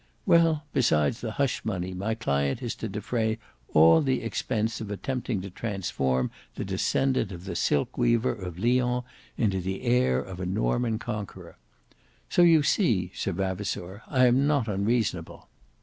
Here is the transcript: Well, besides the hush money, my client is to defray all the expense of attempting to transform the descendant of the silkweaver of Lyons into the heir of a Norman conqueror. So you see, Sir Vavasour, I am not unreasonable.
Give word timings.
Well, 0.25 0.63
besides 0.73 1.21
the 1.21 1.33
hush 1.33 1.63
money, 1.63 1.93
my 1.93 2.15
client 2.15 2.63
is 2.63 2.73
to 2.77 2.89
defray 2.89 3.37
all 3.71 4.01
the 4.01 4.23
expense 4.23 4.81
of 4.81 4.89
attempting 4.89 5.41
to 5.41 5.51
transform 5.51 6.31
the 6.55 6.65
descendant 6.65 7.31
of 7.31 7.45
the 7.45 7.55
silkweaver 7.55 8.31
of 8.33 8.57
Lyons 8.57 9.03
into 9.37 9.61
the 9.61 9.83
heir 9.83 10.17
of 10.19 10.39
a 10.39 10.45
Norman 10.47 10.97
conqueror. 10.97 11.55
So 12.29 12.41
you 12.41 12.63
see, 12.63 13.11
Sir 13.13 13.33
Vavasour, 13.33 14.01
I 14.07 14.25
am 14.25 14.47
not 14.47 14.67
unreasonable. 14.67 15.47